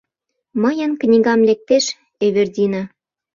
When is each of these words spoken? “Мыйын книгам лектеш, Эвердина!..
“Мыйын 0.61 0.91
книгам 1.01 1.39
лектеш, 1.47 1.85
Эвердина!.. 2.25 2.83